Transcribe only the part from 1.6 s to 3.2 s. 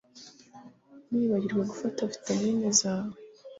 gufata vitamine zawe